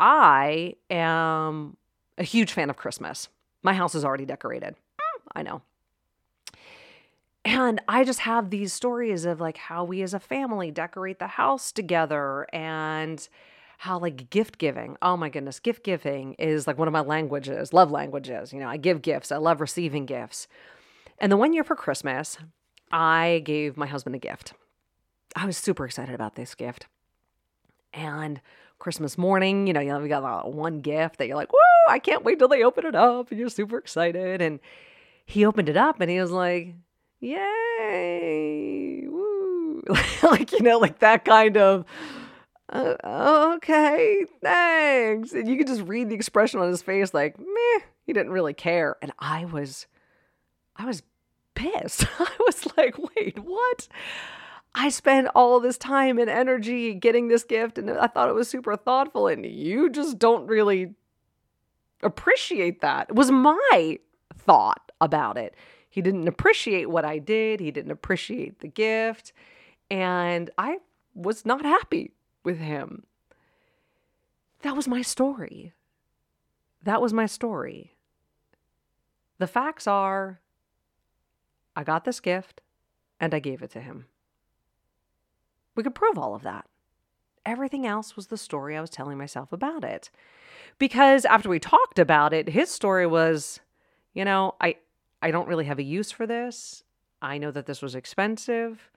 I 0.00 0.74
am 0.90 1.76
a 2.18 2.24
huge 2.24 2.52
fan 2.52 2.68
of 2.68 2.76
Christmas. 2.76 3.28
My 3.62 3.72
house 3.72 3.94
is 3.94 4.04
already 4.04 4.26
decorated. 4.26 4.74
I 5.34 5.42
know. 5.42 5.62
And 7.44 7.80
I 7.88 8.04
just 8.04 8.20
have 8.20 8.50
these 8.50 8.72
stories 8.72 9.24
of 9.24 9.40
like 9.40 9.56
how 9.56 9.84
we 9.84 10.02
as 10.02 10.14
a 10.14 10.20
family 10.20 10.70
decorate 10.70 11.18
the 11.18 11.26
house 11.26 11.72
together 11.72 12.46
and 12.52 13.26
how 13.78 13.98
like 13.98 14.28
gift 14.28 14.58
giving. 14.58 14.96
Oh 15.00 15.16
my 15.16 15.28
goodness, 15.28 15.60
gift 15.60 15.84
giving 15.84 16.34
is 16.34 16.66
like 16.66 16.78
one 16.78 16.88
of 16.88 16.92
my 16.92 17.00
languages, 17.00 17.72
love 17.72 17.90
languages. 17.90 18.52
You 18.52 18.60
know, 18.60 18.68
I 18.68 18.76
give 18.76 19.02
gifts, 19.02 19.32
I 19.32 19.36
love 19.36 19.60
receiving 19.60 20.04
gifts. 20.04 20.48
And 21.18 21.32
the 21.32 21.36
one 21.36 21.52
year 21.52 21.64
for 21.64 21.76
Christmas, 21.76 22.38
I 22.90 23.42
gave 23.44 23.76
my 23.76 23.86
husband 23.86 24.16
a 24.16 24.18
gift. 24.18 24.52
I 25.36 25.46
was 25.46 25.56
super 25.56 25.84
excited 25.84 26.14
about 26.14 26.34
this 26.34 26.54
gift. 26.54 26.86
And 27.92 28.40
Christmas 28.78 29.16
morning, 29.16 29.66
you 29.66 29.72
know, 29.72 29.80
you 29.80 29.88
know, 29.88 30.00
we 30.00 30.08
got 30.08 30.22
that 30.22 30.52
one 30.52 30.80
gift 30.80 31.18
that 31.18 31.26
you're 31.26 31.36
like, 31.36 31.52
woo, 31.52 31.58
I 31.88 31.98
can't 31.98 32.24
wait 32.24 32.38
till 32.38 32.48
they 32.48 32.62
open 32.62 32.86
it 32.86 32.94
up. 32.94 33.30
And 33.30 33.38
you're 33.38 33.48
super 33.48 33.78
excited. 33.78 34.42
And 34.42 34.60
he 35.24 35.44
opened 35.44 35.68
it 35.68 35.76
up 35.76 36.00
and 36.00 36.10
he 36.10 36.20
was 36.20 36.30
like, 36.30 36.74
yay, 37.20 39.06
woo. 39.06 39.82
like, 40.22 40.52
you 40.52 40.62
know, 40.62 40.78
like 40.78 40.98
that 41.00 41.24
kind 41.24 41.56
of, 41.56 41.84
uh, 42.70 43.54
okay, 43.56 44.24
thanks. 44.42 45.32
And 45.32 45.48
you 45.48 45.56
could 45.56 45.66
just 45.66 45.82
read 45.82 46.10
the 46.10 46.14
expression 46.14 46.60
on 46.60 46.68
his 46.68 46.82
face, 46.82 47.14
like, 47.14 47.38
meh, 47.38 47.84
he 48.04 48.12
didn't 48.12 48.32
really 48.32 48.54
care. 48.54 48.96
And 49.02 49.12
I 49.18 49.44
was, 49.44 49.86
I 50.76 50.84
was 50.84 51.02
pissed. 51.54 52.06
I 52.18 52.30
was 52.46 52.66
like, 52.76 52.96
wait, 53.16 53.38
what? 53.38 53.88
I 54.74 54.90
spent 54.90 55.28
all 55.34 55.60
this 55.60 55.78
time 55.78 56.18
and 56.18 56.30
energy 56.30 56.94
getting 56.94 57.28
this 57.28 57.42
gift, 57.42 57.78
and 57.78 57.90
I 57.90 58.06
thought 58.06 58.28
it 58.28 58.34
was 58.34 58.48
super 58.48 58.76
thoughtful, 58.76 59.26
and 59.26 59.44
you 59.44 59.90
just 59.90 60.18
don't 60.18 60.46
really 60.46 60.94
appreciate 62.02 62.80
that. 62.82 63.08
It 63.08 63.14
was 63.16 63.30
my 63.30 63.98
thought 64.36 64.92
about 65.00 65.36
it. 65.36 65.54
He 65.88 66.02
didn't 66.02 66.28
appreciate 66.28 66.90
what 66.90 67.04
I 67.04 67.18
did, 67.18 67.60
he 67.60 67.70
didn't 67.70 67.90
appreciate 67.90 68.60
the 68.60 68.68
gift, 68.68 69.32
and 69.90 70.50
I 70.58 70.78
was 71.14 71.46
not 71.46 71.64
happy 71.64 72.12
with 72.44 72.58
him. 72.58 73.04
That 74.62 74.76
was 74.76 74.88
my 74.88 75.02
story. 75.02 75.72
That 76.82 77.00
was 77.00 77.12
my 77.12 77.26
story. 77.26 77.94
The 79.38 79.46
facts 79.46 79.86
are 79.86 80.40
I 81.76 81.84
got 81.84 82.04
this 82.04 82.18
gift 82.18 82.60
and 83.20 83.32
I 83.32 83.38
gave 83.38 83.62
it 83.62 83.70
to 83.70 83.80
him. 83.80 84.06
We 85.76 85.84
could 85.84 85.94
prove 85.94 86.18
all 86.18 86.34
of 86.34 86.42
that. 86.42 86.66
Everything 87.46 87.86
else 87.86 88.16
was 88.16 88.26
the 88.26 88.36
story 88.36 88.76
I 88.76 88.80
was 88.80 88.90
telling 88.90 89.16
myself 89.16 89.52
about 89.52 89.84
it. 89.84 90.10
Because 90.78 91.24
after 91.24 91.48
we 91.48 91.60
talked 91.60 92.00
about 92.00 92.32
it, 92.32 92.48
his 92.48 92.68
story 92.68 93.06
was, 93.06 93.60
you 94.12 94.24
know, 94.24 94.56
I 94.60 94.76
I 95.20 95.30
don't 95.30 95.48
really 95.48 95.64
have 95.64 95.78
a 95.78 95.82
use 95.82 96.10
for 96.10 96.26
this. 96.26 96.82
I 97.20 97.38
know 97.38 97.50
that 97.50 97.66
this 97.66 97.82
was 97.82 97.94
expensive 97.94 98.90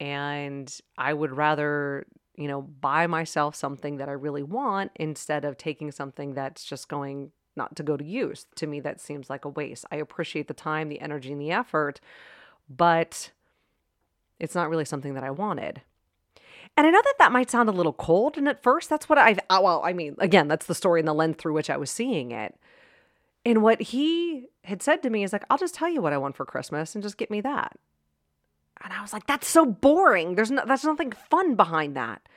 and 0.00 0.72
I 0.96 1.12
would 1.12 1.32
rather, 1.32 2.06
you 2.36 2.46
know, 2.46 2.62
buy 2.62 3.06
myself 3.06 3.56
something 3.56 3.96
that 3.96 4.08
I 4.08 4.12
really 4.12 4.44
want 4.44 4.92
instead 4.94 5.44
of 5.44 5.56
taking 5.56 5.90
something 5.90 6.34
that's 6.34 6.64
just 6.64 6.88
going 6.88 7.32
not 7.56 7.74
to 7.76 7.82
go 7.82 7.96
to 7.96 8.04
use. 8.04 8.46
To 8.56 8.66
me, 8.66 8.80
that 8.80 9.00
seems 9.00 9.28
like 9.28 9.44
a 9.44 9.48
waste. 9.48 9.84
I 9.90 9.96
appreciate 9.96 10.46
the 10.46 10.54
time, 10.54 10.88
the 10.88 11.00
energy, 11.00 11.32
and 11.32 11.40
the 11.40 11.50
effort, 11.50 12.00
but 12.68 13.32
it's 14.38 14.54
not 14.54 14.70
really 14.70 14.84
something 14.84 15.14
that 15.14 15.24
I 15.24 15.30
wanted. 15.30 15.82
And 16.76 16.86
I 16.86 16.90
know 16.90 17.02
that 17.02 17.16
that 17.18 17.32
might 17.32 17.50
sound 17.50 17.68
a 17.68 17.72
little 17.72 17.92
cold. 17.92 18.38
And 18.38 18.48
at 18.48 18.62
first, 18.62 18.88
that's 18.88 19.08
what 19.08 19.18
I've, 19.18 19.40
oh, 19.50 19.62
well, 19.62 19.82
I 19.84 19.92
mean, 19.92 20.14
again, 20.18 20.46
that's 20.46 20.66
the 20.66 20.74
story 20.74 21.00
and 21.00 21.08
the 21.08 21.12
lens 21.12 21.36
through 21.36 21.54
which 21.54 21.70
I 21.70 21.76
was 21.76 21.90
seeing 21.90 22.30
it. 22.30 22.56
And 23.48 23.62
what 23.62 23.80
he 23.80 24.48
had 24.64 24.82
said 24.82 25.02
to 25.02 25.08
me 25.08 25.24
is 25.24 25.32
like, 25.32 25.42
I'll 25.48 25.56
just 25.56 25.74
tell 25.74 25.88
you 25.88 26.02
what 26.02 26.12
I 26.12 26.18
want 26.18 26.36
for 26.36 26.44
Christmas 26.44 26.94
and 26.94 27.02
just 27.02 27.16
get 27.16 27.30
me 27.30 27.40
that. 27.40 27.78
And 28.84 28.92
I 28.92 29.00
was 29.00 29.14
like, 29.14 29.26
that's 29.26 29.48
so 29.48 29.64
boring. 29.64 30.34
There's 30.34 30.50
no, 30.50 30.64
that's 30.66 30.84
nothing 30.84 31.12
fun 31.12 31.54
behind 31.54 31.96
that. 31.96 32.28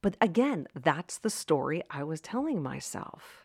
But 0.00 0.16
again, 0.18 0.68
that's 0.74 1.18
the 1.18 1.28
story 1.28 1.82
I 1.90 2.02
was 2.02 2.22
telling 2.22 2.62
myself. 2.62 3.44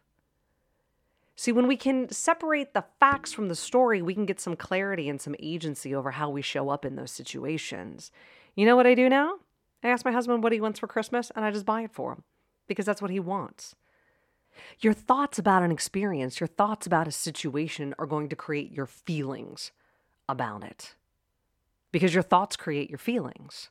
See, 1.35 1.51
when 1.51 1.67
we 1.67 1.75
can 1.75 2.09
separate 2.09 2.73
the 2.73 2.85
facts 3.01 3.33
from 3.33 3.49
the 3.49 3.55
story, 3.55 4.01
we 4.01 4.13
can 4.13 4.25
get 4.25 4.39
some 4.39 4.55
clarity 4.55 5.09
and 5.09 5.19
some 5.19 5.35
agency 5.41 5.93
over 5.93 6.11
how 6.11 6.29
we 6.29 6.41
show 6.41 6.69
up 6.69 6.85
in 6.85 6.95
those 6.95 7.11
situations. 7.11 8.13
You 8.55 8.65
know 8.65 8.77
what 8.77 8.87
I 8.87 8.95
do 8.95 9.09
now? 9.09 9.39
I 9.83 9.89
ask 9.89 10.05
my 10.05 10.13
husband 10.13 10.41
what 10.41 10.53
he 10.53 10.61
wants 10.61 10.79
for 10.79 10.87
Christmas 10.87 11.33
and 11.35 11.43
I 11.43 11.51
just 11.51 11.65
buy 11.65 11.81
it 11.81 11.91
for 11.91 12.13
him 12.13 12.23
because 12.67 12.85
that's 12.85 13.01
what 13.01 13.11
he 13.11 13.19
wants. 13.19 13.75
Your 14.79 14.93
thoughts 14.93 15.39
about 15.39 15.63
an 15.63 15.71
experience, 15.71 16.39
your 16.39 16.47
thoughts 16.47 16.85
about 16.85 17.07
a 17.07 17.11
situation 17.11 17.93
are 17.97 18.05
going 18.05 18.29
to 18.29 18.35
create 18.35 18.71
your 18.71 18.85
feelings 18.85 19.71
about 20.27 20.63
it 20.63 20.95
because 21.91 22.13
your 22.13 22.23
thoughts 22.23 22.55
create 22.55 22.89
your 22.89 22.99
feelings. 22.99 23.69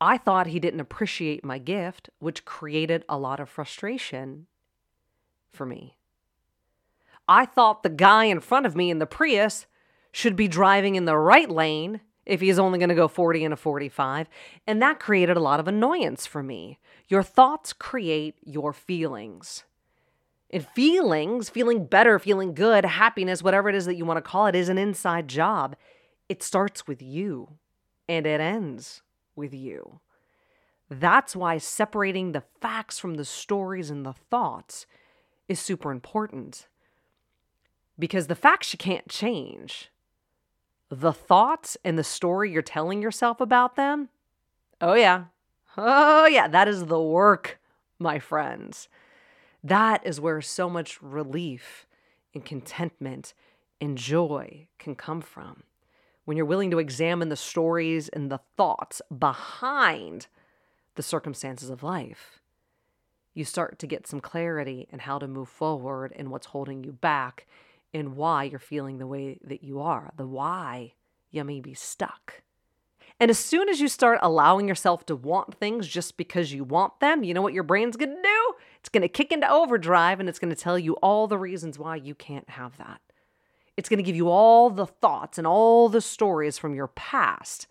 I 0.00 0.16
thought 0.16 0.46
he 0.46 0.60
didn't 0.60 0.80
appreciate 0.80 1.44
my 1.44 1.58
gift, 1.58 2.08
which 2.18 2.44
created 2.44 3.04
a 3.08 3.18
lot 3.18 3.40
of 3.40 3.50
frustration 3.50 4.46
for 5.52 5.66
me. 5.66 5.96
I 7.28 7.44
thought 7.44 7.82
the 7.82 7.90
guy 7.90 8.24
in 8.24 8.40
front 8.40 8.66
of 8.66 8.74
me 8.74 8.90
in 8.90 8.98
the 8.98 9.06
Prius 9.06 9.66
should 10.10 10.36
be 10.36 10.48
driving 10.48 10.96
in 10.96 11.04
the 11.04 11.18
right 11.18 11.50
lane 11.50 12.00
if 12.26 12.40
he's 12.40 12.58
only 12.58 12.78
going 12.78 12.90
to 12.90 12.94
go 12.94 13.08
40 13.08 13.44
and 13.44 13.54
a 13.54 13.56
45. 13.56 14.28
And 14.66 14.80
that 14.82 15.00
created 15.00 15.36
a 15.36 15.40
lot 15.40 15.60
of 15.60 15.68
annoyance 15.68 16.26
for 16.26 16.42
me. 16.42 16.78
Your 17.08 17.22
thoughts 17.22 17.72
create 17.72 18.36
your 18.42 18.72
feelings. 18.72 19.64
And 20.52 20.66
feelings, 20.66 21.48
feeling 21.48 21.86
better, 21.86 22.18
feeling 22.18 22.54
good, 22.54 22.84
happiness, 22.84 23.42
whatever 23.42 23.68
it 23.68 23.74
is 23.74 23.86
that 23.86 23.96
you 23.96 24.04
want 24.04 24.18
to 24.18 24.22
call 24.22 24.46
it, 24.46 24.54
is 24.54 24.68
an 24.68 24.78
inside 24.78 25.28
job. 25.28 25.76
It 26.28 26.42
starts 26.42 26.86
with 26.86 27.00
you 27.00 27.58
and 28.08 28.26
it 28.26 28.40
ends 28.40 29.02
with 29.36 29.54
you. 29.54 30.00
That's 30.90 31.36
why 31.36 31.58
separating 31.58 32.32
the 32.32 32.42
facts 32.60 32.98
from 32.98 33.14
the 33.14 33.24
stories 33.24 33.90
and 33.90 34.04
the 34.04 34.12
thoughts 34.12 34.86
is 35.48 35.60
super 35.60 35.92
important. 35.92 36.66
Because 37.96 38.26
the 38.26 38.34
facts 38.34 38.72
you 38.72 38.78
can't 38.78 39.08
change 39.08 39.90
the 40.90 41.12
thoughts 41.12 41.76
and 41.84 41.98
the 41.98 42.04
story 42.04 42.50
you're 42.50 42.62
telling 42.62 43.00
yourself 43.00 43.40
about 43.40 43.76
them, 43.76 44.08
oh, 44.80 44.94
yeah. 44.94 45.24
Oh, 45.76 46.26
yeah. 46.26 46.48
That 46.48 46.68
is 46.68 46.86
the 46.86 47.00
work, 47.00 47.60
my 47.98 48.18
friends. 48.18 48.88
That 49.62 50.04
is 50.04 50.20
where 50.20 50.40
so 50.40 50.68
much 50.68 51.00
relief 51.00 51.86
and 52.34 52.44
contentment 52.44 53.34
and 53.80 53.96
joy 53.96 54.66
can 54.78 54.94
come 54.94 55.20
from. 55.20 55.62
When 56.24 56.36
you're 56.36 56.46
willing 56.46 56.70
to 56.72 56.78
examine 56.78 57.28
the 57.28 57.36
stories 57.36 58.08
and 58.08 58.30
the 58.30 58.40
thoughts 58.56 59.00
behind 59.16 60.26
the 60.96 61.02
circumstances 61.02 61.70
of 61.70 61.82
life, 61.82 62.40
you 63.32 63.44
start 63.44 63.78
to 63.78 63.86
get 63.86 64.06
some 64.06 64.20
clarity 64.20 64.88
in 64.90 65.00
how 65.00 65.18
to 65.18 65.28
move 65.28 65.48
forward 65.48 66.12
and 66.16 66.30
what's 66.30 66.46
holding 66.46 66.82
you 66.84 66.92
back 66.92 67.46
and 67.92 68.16
why 68.16 68.44
you're 68.44 68.58
feeling 68.58 68.98
the 68.98 69.06
way 69.06 69.38
that 69.44 69.62
you 69.62 69.80
are, 69.80 70.12
the 70.16 70.26
why 70.26 70.94
you 71.30 71.44
may 71.44 71.60
be 71.60 71.74
stuck. 71.74 72.42
And 73.18 73.30
as 73.30 73.38
soon 73.38 73.68
as 73.68 73.80
you 73.80 73.88
start 73.88 74.18
allowing 74.22 74.66
yourself 74.66 75.04
to 75.06 75.16
want 75.16 75.54
things 75.54 75.86
just 75.86 76.16
because 76.16 76.52
you 76.52 76.64
want 76.64 77.00
them, 77.00 77.22
you 77.22 77.34
know 77.34 77.42
what 77.42 77.52
your 77.52 77.62
brain's 77.62 77.96
gonna 77.96 78.14
do? 78.22 78.54
It's 78.78 78.88
gonna 78.88 79.08
kick 79.08 79.30
into 79.30 79.50
overdrive 79.50 80.20
and 80.20 80.28
it's 80.28 80.38
gonna 80.38 80.56
tell 80.56 80.78
you 80.78 80.94
all 80.94 81.26
the 81.26 81.36
reasons 81.36 81.78
why 81.78 81.96
you 81.96 82.14
can't 82.14 82.48
have 82.48 82.78
that. 82.78 83.00
It's 83.76 83.88
gonna 83.88 84.02
give 84.02 84.16
you 84.16 84.30
all 84.30 84.70
the 84.70 84.86
thoughts 84.86 85.36
and 85.36 85.46
all 85.46 85.88
the 85.88 86.00
stories 86.00 86.56
from 86.56 86.74
your 86.74 86.88
past 86.88 87.66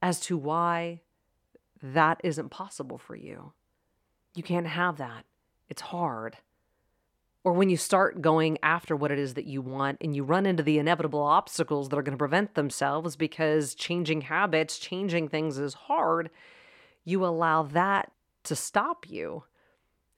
as 0.00 0.20
to 0.20 0.36
why 0.36 1.00
that 1.82 2.20
isn't 2.22 2.50
possible 2.50 2.98
for 2.98 3.16
you. 3.16 3.52
You 4.34 4.42
can't 4.44 4.66
have 4.66 4.98
that. 4.98 5.24
It's 5.68 5.82
hard 5.82 6.36
or 7.42 7.52
when 7.52 7.70
you 7.70 7.76
start 7.76 8.20
going 8.20 8.58
after 8.62 8.94
what 8.94 9.10
it 9.10 9.18
is 9.18 9.34
that 9.34 9.46
you 9.46 9.62
want 9.62 9.98
and 10.00 10.14
you 10.14 10.22
run 10.22 10.46
into 10.46 10.62
the 10.62 10.78
inevitable 10.78 11.22
obstacles 11.22 11.88
that 11.88 11.98
are 11.98 12.02
going 12.02 12.12
to 12.12 12.18
prevent 12.18 12.54
themselves 12.54 13.16
because 13.16 13.74
changing 13.74 14.22
habits, 14.22 14.78
changing 14.78 15.28
things 15.28 15.58
is 15.58 15.74
hard, 15.74 16.30
you 17.04 17.24
allow 17.24 17.62
that 17.62 18.12
to 18.44 18.54
stop 18.54 19.08
you 19.08 19.44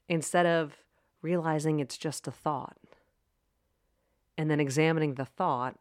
instead 0.09 0.47
of 0.47 0.77
realizing 1.23 1.79
it's 1.79 1.97
just 1.97 2.27
a 2.27 2.33
thought 2.33 2.77
and 4.37 4.51
then 4.51 4.61
examining 4.61 5.15
the 5.15 5.25
thought 5.25 5.79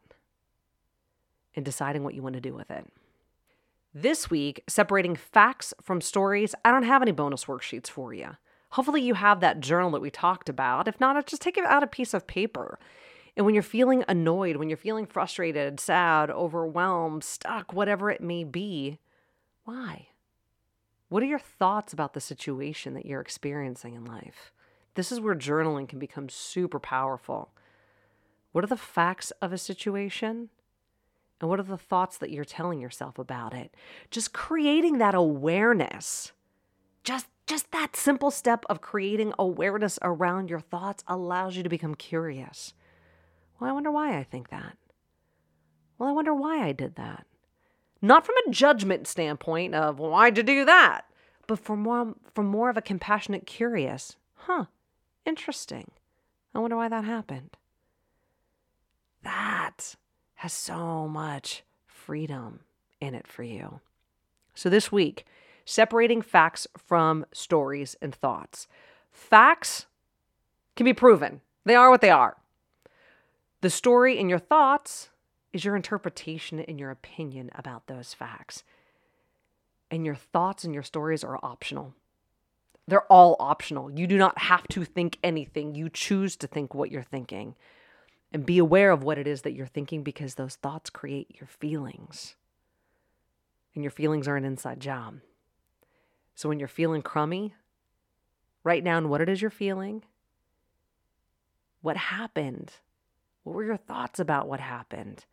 and 1.56 1.64
deciding 1.64 2.04
what 2.04 2.14
you 2.14 2.22
want 2.22 2.34
to 2.34 2.40
do 2.40 2.54
with 2.54 2.70
it. 2.70 2.86
This 3.94 4.30
week, 4.30 4.62
separating 4.68 5.16
facts 5.16 5.74
from 5.82 6.00
stories, 6.00 6.54
I 6.64 6.70
don't 6.70 6.84
have 6.84 7.02
any 7.02 7.12
bonus 7.12 7.44
worksheets 7.44 7.88
for 7.88 8.14
you. 8.14 8.36
Hopefully, 8.72 9.02
you 9.02 9.14
have 9.14 9.40
that 9.40 9.60
journal 9.60 9.90
that 9.90 10.00
we 10.00 10.10
talked 10.10 10.48
about. 10.48 10.88
If 10.88 10.98
not, 10.98 11.26
just 11.26 11.42
take 11.42 11.58
out 11.58 11.82
a 11.82 11.86
piece 11.86 12.14
of 12.14 12.26
paper. 12.26 12.78
And 13.36 13.46
when 13.46 13.54
you're 13.54 13.62
feeling 13.62 14.04
annoyed, 14.08 14.56
when 14.56 14.68
you're 14.68 14.76
feeling 14.76 15.06
frustrated, 15.06 15.78
sad, 15.78 16.30
overwhelmed, 16.30 17.22
stuck, 17.22 17.72
whatever 17.72 18.10
it 18.10 18.20
may 18.20 18.44
be, 18.44 18.98
why? 19.64 20.08
What 21.08 21.22
are 21.22 21.26
your 21.26 21.38
thoughts 21.38 21.92
about 21.92 22.14
the 22.14 22.20
situation 22.20 22.94
that 22.94 23.04
you're 23.04 23.20
experiencing 23.20 23.94
in 23.94 24.04
life? 24.06 24.52
This 24.94 25.12
is 25.12 25.20
where 25.20 25.34
journaling 25.34 25.88
can 25.88 25.98
become 25.98 26.28
super 26.30 26.80
powerful. 26.80 27.50
What 28.52 28.64
are 28.64 28.68
the 28.68 28.76
facts 28.76 29.30
of 29.42 29.52
a 29.52 29.58
situation? 29.58 30.48
And 31.40 31.50
what 31.50 31.60
are 31.60 31.64
the 31.64 31.76
thoughts 31.76 32.16
that 32.18 32.30
you're 32.30 32.44
telling 32.44 32.80
yourself 32.80 33.18
about 33.18 33.52
it? 33.52 33.74
Just 34.10 34.32
creating 34.32 34.98
that 34.98 35.14
awareness. 35.14 36.32
Just 37.04 37.26
just 37.46 37.70
that 37.72 37.96
simple 37.96 38.30
step 38.30 38.64
of 38.70 38.80
creating 38.80 39.32
awareness 39.38 39.98
around 40.00 40.48
your 40.48 40.60
thoughts 40.60 41.02
allows 41.06 41.56
you 41.56 41.62
to 41.62 41.68
become 41.68 41.94
curious. 41.94 42.72
Well, 43.58 43.70
I 43.70 43.72
wonder 43.72 43.90
why 43.90 44.16
I 44.16 44.22
think 44.22 44.48
that. 44.50 44.76
Well, 45.98 46.08
I 46.08 46.12
wonder 46.12 46.34
why 46.34 46.64
I 46.64 46.72
did 46.72 46.96
that. 46.96 47.26
Not 48.00 48.24
from 48.24 48.34
a 48.46 48.50
judgment 48.50 49.06
standpoint 49.06 49.74
of 49.74 49.98
why'd 49.98 50.36
you 50.36 50.42
do 50.42 50.64
that, 50.64 51.04
but 51.46 51.58
from 51.58 51.80
more 51.80 52.14
from 52.34 52.46
more 52.46 52.70
of 52.70 52.76
a 52.76 52.82
compassionate, 52.82 53.46
curious. 53.46 54.16
Huh, 54.34 54.66
interesting. 55.24 55.90
I 56.54 56.58
wonder 56.58 56.76
why 56.76 56.88
that 56.88 57.04
happened. 57.04 57.56
That 59.22 59.94
has 60.34 60.52
so 60.52 61.06
much 61.08 61.62
freedom 61.86 62.60
in 63.00 63.14
it 63.14 63.26
for 63.26 63.42
you. 63.42 63.80
So 64.54 64.68
this 64.68 64.90
week, 64.90 65.24
separating 65.64 66.22
facts 66.22 66.66
from 66.76 67.26
stories 67.32 67.96
and 68.00 68.14
thoughts. 68.14 68.66
Facts 69.10 69.86
can 70.76 70.84
be 70.84 70.92
proven, 70.92 71.40
they 71.64 71.74
are 71.74 71.90
what 71.90 72.00
they 72.00 72.10
are. 72.10 72.36
The 73.60 73.70
story 73.70 74.18
in 74.18 74.28
your 74.28 74.40
thoughts 74.40 75.10
is 75.52 75.64
your 75.64 75.76
interpretation 75.76 76.58
and 76.60 76.80
your 76.80 76.90
opinion 76.90 77.50
about 77.54 77.86
those 77.86 78.14
facts. 78.14 78.64
And 79.90 80.06
your 80.06 80.14
thoughts 80.14 80.64
and 80.64 80.74
your 80.74 80.82
stories 80.82 81.22
are 81.22 81.38
optional. 81.42 81.94
They're 82.88 83.10
all 83.12 83.36
optional. 83.38 83.90
You 83.90 84.06
do 84.06 84.18
not 84.18 84.38
have 84.38 84.66
to 84.68 84.84
think 84.84 85.18
anything. 85.22 85.74
You 85.74 85.88
choose 85.88 86.34
to 86.36 86.46
think 86.46 86.74
what 86.74 86.90
you're 86.90 87.02
thinking. 87.02 87.54
And 88.32 88.46
be 88.46 88.58
aware 88.58 88.90
of 88.90 89.04
what 89.04 89.18
it 89.18 89.26
is 89.26 89.42
that 89.42 89.52
you're 89.52 89.66
thinking 89.66 90.02
because 90.02 90.34
those 90.34 90.56
thoughts 90.56 90.90
create 90.90 91.36
your 91.38 91.46
feelings. 91.46 92.34
And 93.74 93.84
your 93.84 93.90
feelings 93.90 94.26
are 94.26 94.36
an 94.36 94.44
inside 94.44 94.80
job. 94.80 95.20
So 96.34 96.48
when 96.48 96.58
you're 96.58 96.68
feeling 96.68 97.02
crummy, 97.02 97.54
write 98.64 98.84
down 98.84 99.08
what 99.08 99.20
it 99.20 99.28
is 99.28 99.40
you're 99.40 99.50
feeling. 99.50 100.02
What 101.80 101.96
happened? 101.96 102.72
What 103.42 103.54
were 103.54 103.64
your 103.64 103.76
thoughts 103.76 104.20
about 104.20 104.48
what 104.48 104.60
happened? 104.60 105.24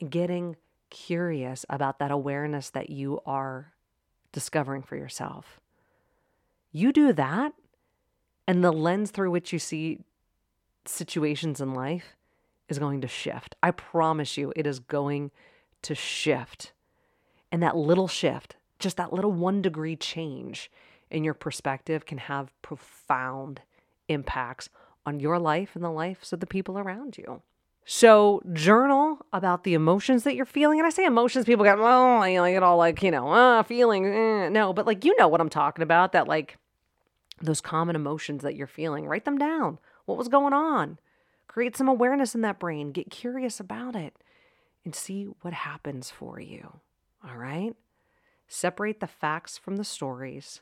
And 0.00 0.10
getting 0.10 0.56
curious 0.90 1.64
about 1.70 1.98
that 1.98 2.10
awareness 2.10 2.70
that 2.70 2.90
you 2.90 3.20
are 3.24 3.72
discovering 4.32 4.82
for 4.82 4.96
yourself. 4.96 5.60
You 6.72 6.92
do 6.92 7.12
that, 7.12 7.52
and 8.46 8.62
the 8.62 8.72
lens 8.72 9.10
through 9.10 9.30
which 9.30 9.52
you 9.52 9.58
see 9.58 10.00
situations 10.84 11.60
in 11.60 11.74
life 11.74 12.16
is 12.68 12.78
going 12.78 13.00
to 13.00 13.08
shift. 13.08 13.56
I 13.62 13.70
promise 13.72 14.36
you, 14.36 14.52
it 14.54 14.66
is 14.66 14.78
going 14.78 15.30
to 15.82 15.94
shift. 15.94 16.72
And 17.50 17.62
that 17.62 17.76
little 17.76 18.08
shift, 18.08 18.56
just 18.80 18.96
that 18.96 19.12
little 19.12 19.32
one 19.32 19.62
degree 19.62 19.96
change 19.96 20.70
in 21.10 21.24
your 21.24 21.34
perspective 21.34 22.06
can 22.06 22.18
have 22.18 22.52
profound 22.62 23.60
impacts 24.08 24.68
on 25.06 25.20
your 25.20 25.38
life 25.38 25.70
and 25.74 25.84
the 25.84 25.90
lives 25.90 26.32
of 26.32 26.40
the 26.40 26.46
people 26.46 26.78
around 26.78 27.16
you. 27.16 27.42
So 27.84 28.42
journal 28.52 29.18
about 29.32 29.64
the 29.64 29.74
emotions 29.74 30.24
that 30.24 30.36
you're 30.36 30.46
feeling. 30.46 30.78
And 30.78 30.86
I 30.86 30.90
say 30.90 31.04
emotions, 31.04 31.44
people 31.44 31.64
get, 31.64 31.78
well, 31.78 32.22
I 32.22 32.52
get 32.52 32.62
all 32.62 32.76
like, 32.76 33.02
you 33.02 33.10
know, 33.10 33.32
uh, 33.32 33.62
feeling, 33.62 34.06
eh. 34.06 34.48
no, 34.48 34.72
but 34.72 34.86
like, 34.86 35.04
you 35.04 35.16
know 35.16 35.28
what 35.28 35.40
I'm 35.40 35.48
talking 35.48 35.82
about, 35.82 36.12
that 36.12 36.28
like 36.28 36.56
those 37.40 37.60
common 37.60 37.96
emotions 37.96 38.42
that 38.42 38.54
you're 38.54 38.66
feeling, 38.66 39.06
write 39.06 39.24
them 39.24 39.38
down. 39.38 39.78
What 40.04 40.18
was 40.18 40.28
going 40.28 40.52
on? 40.52 40.98
Create 41.48 41.76
some 41.76 41.88
awareness 41.88 42.34
in 42.34 42.42
that 42.42 42.60
brain. 42.60 42.92
Get 42.92 43.10
curious 43.10 43.58
about 43.58 43.96
it 43.96 44.14
and 44.84 44.94
see 44.94 45.24
what 45.40 45.52
happens 45.52 46.10
for 46.10 46.38
you. 46.38 46.80
All 47.28 47.36
right. 47.36 47.74
Separate 48.50 48.98
the 49.00 49.06
facts 49.06 49.56
from 49.56 49.76
the 49.76 49.84
stories, 49.84 50.60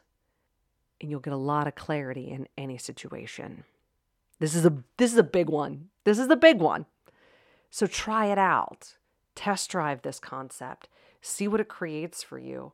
and 1.00 1.11
you'll 1.11 1.21
get 1.21 1.33
a 1.33 1.38
lot 1.38 1.66
of 1.66 1.75
clarity 1.75 2.30
in 2.30 2.47
any 2.57 2.78
situation. 2.78 3.64
This 4.38 4.54
is 4.54 4.64
a 4.64 4.73
this 4.99 5.11
is 5.12 5.18
a 5.18 5.25
big 5.25 5.49
one. 5.49 5.88
This 6.04 6.18
is 6.18 6.28
the 6.28 6.37
big 6.37 6.61
one. 6.61 6.87
So 7.71 7.87
try 7.87 8.26
it 8.26 8.38
out. 8.38 8.95
Test 9.35 9.71
drive 9.71 10.02
this 10.02 10.21
concept. 10.21 10.88
See 11.21 11.49
what 11.49 11.61
it 11.61 11.68
creates 11.68 12.23
for 12.23 12.38
you 12.38 12.73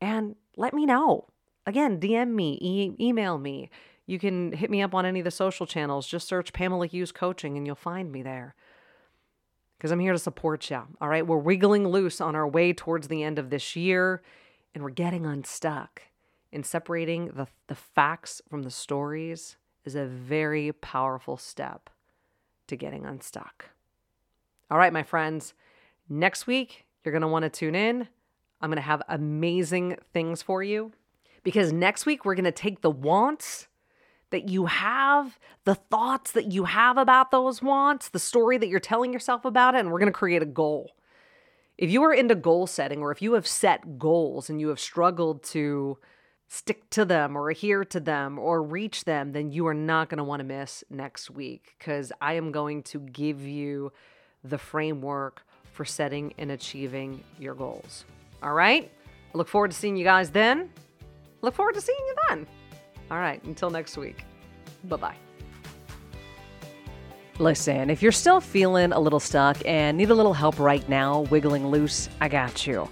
and 0.00 0.36
let 0.56 0.74
me 0.74 0.84
know. 0.84 1.26
Again, 1.66 1.98
DM 1.98 2.30
me, 2.30 2.58
e- 2.60 2.94
email 3.00 3.38
me. 3.38 3.70
You 4.06 4.18
can 4.18 4.52
hit 4.52 4.70
me 4.70 4.82
up 4.82 4.94
on 4.94 5.04
any 5.04 5.20
of 5.20 5.24
the 5.24 5.30
social 5.30 5.66
channels. 5.66 6.06
Just 6.06 6.28
search 6.28 6.52
Pamela 6.52 6.86
Hughes 6.86 7.12
Coaching 7.12 7.56
and 7.56 7.66
you'll 7.66 7.74
find 7.74 8.12
me 8.12 8.22
there. 8.22 8.54
Because 9.76 9.90
I'm 9.90 9.98
here 9.98 10.12
to 10.12 10.18
support 10.18 10.70
you. 10.70 10.82
All 11.00 11.08
right. 11.08 11.26
We're 11.26 11.38
wiggling 11.38 11.88
loose 11.88 12.20
on 12.20 12.34
our 12.34 12.46
way 12.46 12.72
towards 12.72 13.08
the 13.08 13.22
end 13.22 13.38
of 13.38 13.50
this 13.50 13.74
year 13.74 14.22
and 14.76 14.84
we're 14.84 14.90
getting 14.90 15.24
unstuck. 15.24 16.02
And 16.52 16.64
separating 16.64 17.28
the, 17.28 17.46
the 17.66 17.74
facts 17.74 18.42
from 18.48 18.62
the 18.62 18.70
stories 18.70 19.56
is 19.86 19.94
a 19.94 20.04
very 20.04 20.70
powerful 20.70 21.38
step 21.38 21.88
to 22.66 22.76
getting 22.76 23.06
unstuck. 23.06 23.70
All 24.70 24.76
right, 24.76 24.92
my 24.92 25.02
friends. 25.02 25.54
Next 26.10 26.46
week, 26.46 26.84
you're 27.02 27.12
going 27.12 27.22
to 27.22 27.28
want 27.28 27.44
to 27.44 27.48
tune 27.48 27.74
in. 27.74 28.08
I'm 28.60 28.68
going 28.68 28.76
to 28.76 28.82
have 28.82 29.02
amazing 29.08 29.96
things 30.12 30.42
for 30.42 30.62
you 30.62 30.92
because 31.42 31.72
next 31.72 32.04
week 32.04 32.26
we're 32.26 32.34
going 32.34 32.44
to 32.44 32.52
take 32.52 32.82
the 32.82 32.90
wants 32.90 33.68
that 34.28 34.50
you 34.50 34.66
have, 34.66 35.38
the 35.64 35.74
thoughts 35.74 36.32
that 36.32 36.52
you 36.52 36.64
have 36.64 36.98
about 36.98 37.30
those 37.30 37.62
wants, 37.62 38.10
the 38.10 38.18
story 38.18 38.58
that 38.58 38.68
you're 38.68 38.78
telling 38.78 39.14
yourself 39.14 39.46
about 39.46 39.74
it, 39.74 39.78
and 39.78 39.90
we're 39.90 40.00
going 40.00 40.12
to 40.12 40.18
create 40.18 40.42
a 40.42 40.46
goal. 40.46 40.90
If 41.78 41.90
you 41.90 42.02
are 42.04 42.12
into 42.12 42.34
goal 42.34 42.66
setting 42.66 43.00
or 43.02 43.12
if 43.12 43.20
you 43.20 43.34
have 43.34 43.46
set 43.46 43.98
goals 43.98 44.48
and 44.48 44.60
you 44.60 44.68
have 44.68 44.80
struggled 44.80 45.42
to 45.44 45.98
stick 46.48 46.88
to 46.90 47.04
them 47.04 47.36
or 47.36 47.50
adhere 47.50 47.84
to 47.84 48.00
them 48.00 48.38
or 48.38 48.62
reach 48.62 49.04
them, 49.04 49.32
then 49.32 49.50
you 49.50 49.66
are 49.66 49.74
not 49.74 50.08
going 50.08 50.18
to 50.18 50.24
want 50.24 50.40
to 50.40 50.44
miss 50.44 50.84
next 50.88 51.30
week 51.30 51.74
because 51.78 52.12
I 52.20 52.34
am 52.34 52.52
going 52.52 52.82
to 52.84 53.00
give 53.00 53.42
you 53.42 53.92
the 54.42 54.58
framework 54.58 55.42
for 55.72 55.84
setting 55.84 56.32
and 56.38 56.50
achieving 56.50 57.22
your 57.38 57.54
goals. 57.54 58.04
All 58.42 58.54
right? 58.54 58.90
I 59.34 59.38
look 59.38 59.48
forward 59.48 59.70
to 59.72 59.76
seeing 59.76 59.96
you 59.96 60.04
guys 60.04 60.30
then. 60.30 60.70
Look 61.42 61.54
forward 61.54 61.74
to 61.74 61.80
seeing 61.80 61.98
you 61.98 62.14
then. 62.28 62.46
All 63.10 63.18
right, 63.18 63.42
until 63.44 63.70
next 63.70 63.96
week. 63.96 64.24
Bye 64.84 64.96
bye. 64.96 65.25
Listen, 67.38 67.90
if 67.90 68.02
you're 68.02 68.12
still 68.12 68.40
feeling 68.40 68.92
a 68.92 68.98
little 68.98 69.20
stuck 69.20 69.58
and 69.66 69.98
need 69.98 70.08
a 70.08 70.14
little 70.14 70.32
help 70.32 70.58
right 70.58 70.88
now, 70.88 71.20
wiggling 71.30 71.66
loose, 71.66 72.08
I 72.18 72.28
got 72.28 72.66
you. 72.66 72.88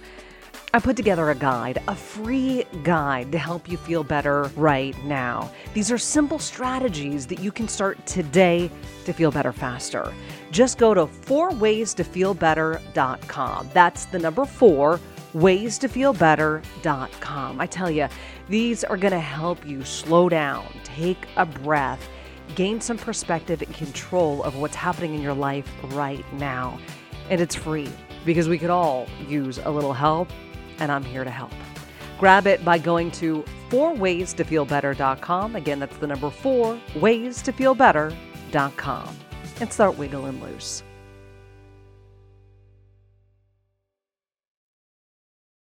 I 0.71 0.79
put 0.79 0.95
together 0.95 1.31
a 1.31 1.35
guide, 1.35 1.81
a 1.87 1.95
free 1.95 2.63
guide 2.83 3.31
to 3.31 3.39
help 3.39 3.67
you 3.67 3.77
feel 3.77 4.03
better 4.03 4.43
right 4.55 4.95
now. 5.05 5.49
These 5.73 5.89
are 5.89 5.97
simple 5.97 6.37
strategies 6.37 7.25
that 7.27 7.39
you 7.39 7.49
can 7.51 7.67
start 7.67 8.05
today 8.05 8.69
to 9.05 9.13
feel 9.13 9.31
better 9.31 9.53
faster. 9.53 10.13
Just 10.51 10.77
go 10.77 10.93
to 10.93 11.05
fourwaystofeelbetter.com. 11.05 13.69
That's 13.73 14.05
the 14.05 14.19
number 14.19 14.45
four, 14.45 14.99
waystofeelbetter.com. 15.33 17.61
I 17.61 17.65
tell 17.65 17.89
you, 17.89 18.07
these 18.47 18.83
are 18.83 18.97
going 18.97 19.13
to 19.13 19.19
help 19.19 19.65
you 19.65 19.83
slow 19.83 20.29
down, 20.29 20.67
take 20.83 21.25
a 21.37 21.45
breath, 21.45 22.09
gain 22.53 22.79
some 22.79 22.97
perspective 22.97 23.61
and 23.61 23.73
control 23.73 24.43
of 24.43 24.55
what's 24.55 24.75
happening 24.75 25.15
in 25.15 25.21
your 25.21 25.33
life 25.33 25.69
right 25.85 26.23
now. 26.33 26.79
And 27.29 27.41
it's 27.41 27.55
free 27.55 27.89
because 28.25 28.47
we 28.47 28.57
could 28.57 28.69
all 28.69 29.07
use 29.27 29.57
a 29.59 29.71
little 29.71 29.93
help, 29.93 30.29
and 30.79 30.91
I'm 30.91 31.03
here 31.03 31.23
to 31.23 31.31
help. 31.31 31.51
Grab 32.19 32.47
it 32.47 32.63
by 32.63 32.77
going 32.77 33.11
to 33.11 33.43
fourwaystofeelbetter.com. 33.69 35.55
Again, 35.55 35.79
that's 35.79 35.97
the 35.97 36.07
number 36.07 36.29
four, 36.29 36.79
ways 36.95 37.41
to 37.41 37.51
feel 37.51 37.75
better.com. 37.75 39.17
And 39.59 39.71
start 39.71 39.97
wiggling 39.97 40.41
loose. 40.41 40.83